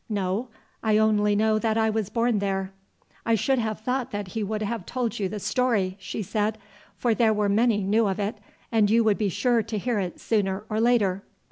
"No; 0.09 0.47
I 0.81 0.97
only 0.97 1.35
know 1.35 1.59
that 1.59 1.77
I 1.77 1.91
was 1.91 2.09
born 2.09 2.39
there." 2.39 2.71
"I 3.23 3.35
should 3.35 3.59
have 3.59 3.81
thought 3.81 4.09
that 4.09 4.29
he 4.29 4.43
would 4.43 4.63
have 4.63 4.83
told 4.87 5.19
you 5.19 5.29
the 5.29 5.39
story," 5.39 5.95
she 5.99 6.23
said; 6.23 6.57
"for 6.97 7.13
there 7.13 7.35
were 7.35 7.47
many 7.49 7.83
knew 7.83 8.07
of 8.07 8.19
it, 8.19 8.37
and 8.71 8.89
you 8.89 9.03
would 9.03 9.19
be 9.19 9.29
sure 9.29 9.61
to 9.61 9.77
hear 9.77 9.99
it 9.99 10.19
sooner 10.19 10.63
or 10.71 10.81
later." 10.81 11.21